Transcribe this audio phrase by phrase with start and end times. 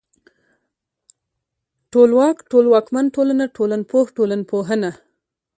[1.91, 4.91] ټولواک، ټولواکمن، ټولنه، ټولنپوه، ټولنپوهنه